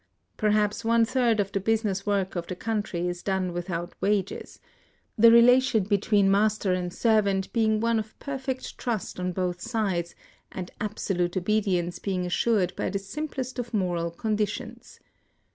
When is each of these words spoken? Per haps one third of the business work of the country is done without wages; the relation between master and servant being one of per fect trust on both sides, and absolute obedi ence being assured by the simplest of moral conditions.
Per 0.35 0.49
haps 0.49 0.83
one 0.83 1.05
third 1.05 1.39
of 1.39 1.51
the 1.51 1.59
business 1.59 2.07
work 2.07 2.35
of 2.35 2.47
the 2.47 2.55
country 2.55 3.07
is 3.07 3.21
done 3.21 3.53
without 3.53 3.93
wages; 4.01 4.59
the 5.15 5.29
relation 5.29 5.83
between 5.83 6.31
master 6.31 6.73
and 6.73 6.91
servant 6.91 7.53
being 7.53 7.79
one 7.79 7.99
of 7.99 8.17
per 8.17 8.39
fect 8.39 8.79
trust 8.79 9.19
on 9.19 9.31
both 9.31 9.61
sides, 9.61 10.15
and 10.51 10.71
absolute 10.81 11.33
obedi 11.33 11.77
ence 11.77 11.99
being 11.99 12.25
assured 12.25 12.75
by 12.75 12.89
the 12.89 12.97
simplest 12.97 13.59
of 13.59 13.75
moral 13.75 14.09
conditions. 14.09 14.99